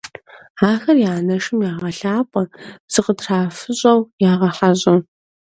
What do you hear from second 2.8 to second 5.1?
зыкытрафыщӀэу ягъэхьэщӀэ.